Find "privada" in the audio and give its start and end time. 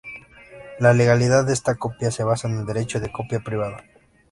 3.39-3.83